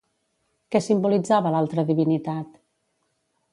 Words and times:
Què 0.75 0.81
simbolitzava 0.85 1.53
l'altra 1.57 1.85
divinitat? 1.91 2.59